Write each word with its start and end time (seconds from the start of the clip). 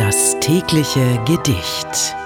Das 0.00 0.40
tägliche 0.40 1.20
Gedicht. 1.26 2.16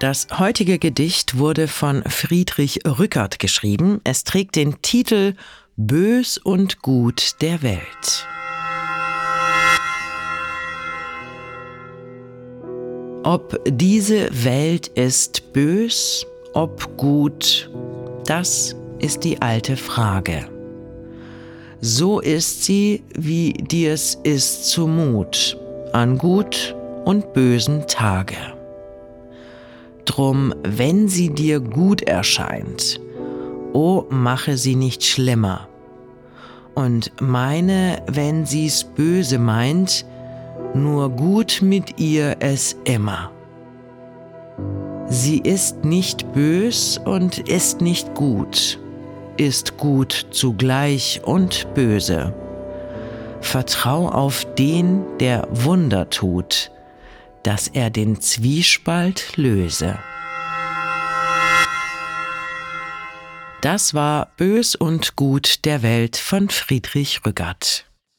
Das 0.00 0.28
heutige 0.38 0.78
Gedicht 0.78 1.36
wurde 1.36 1.68
von 1.68 2.02
Friedrich 2.04 2.86
Rückert 2.86 3.38
geschrieben. 3.38 4.00
Es 4.02 4.24
trägt 4.24 4.56
den 4.56 4.80
Titel 4.80 5.34
Bös 5.76 6.38
und 6.38 6.80
Gut 6.80 7.42
der 7.42 7.60
Welt. 7.62 8.26
Ob 13.22 13.60
diese 13.66 14.30
Welt 14.42 14.86
ist 14.88 15.52
bös, 15.52 16.26
ob 16.54 16.96
gut, 16.96 17.70
das 18.24 18.74
ist 19.00 19.22
die 19.22 19.42
alte 19.42 19.76
Frage 19.76 20.55
so 21.80 22.20
ist 22.20 22.64
sie, 22.64 23.02
wie 23.14 23.52
dir's 23.52 24.18
ist 24.22 24.70
zumut, 24.70 25.58
an 25.92 26.18
gut 26.18 26.74
und 27.04 27.32
bösen 27.32 27.86
Tage. 27.86 28.36
Drum, 30.04 30.54
wenn 30.62 31.08
sie 31.08 31.30
dir 31.30 31.60
gut 31.60 32.02
erscheint, 32.02 33.00
o 33.72 34.04
mache 34.08 34.56
sie 34.56 34.76
nicht 34.76 35.04
schlimmer. 35.04 35.68
Und 36.74 37.12
meine, 37.20 38.02
wenn 38.06 38.46
sie's 38.46 38.84
böse 38.84 39.38
meint, 39.38 40.06
nur 40.74 41.10
gut 41.10 41.60
mit 41.62 41.98
ihr 41.98 42.36
es 42.40 42.76
immer. 42.84 43.30
Sie 45.08 45.38
ist 45.38 45.84
nicht 45.84 46.32
bös 46.32 47.00
und 47.04 47.38
ist 47.48 47.80
nicht 47.80 48.14
gut 48.14 48.78
ist 49.38 49.76
gut 49.76 50.26
zugleich 50.30 51.20
und 51.24 51.72
böse. 51.74 52.34
Vertrau 53.40 54.08
auf 54.08 54.44
den, 54.54 55.04
der 55.18 55.46
Wunder 55.50 56.10
tut, 56.10 56.70
dass 57.42 57.68
er 57.68 57.90
den 57.90 58.20
Zwiespalt 58.20 59.36
löse. 59.36 59.98
Das 63.62 63.94
war 63.94 64.32
Bös 64.36 64.74
und 64.74 65.16
Gut 65.16 65.64
der 65.64 65.82
Welt 65.82 66.16
von 66.16 66.48
Friedrich 66.50 67.22
Rückert. 67.24 67.86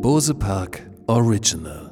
Bose 0.00 0.32
Park 0.34 0.82
Original 1.08 1.89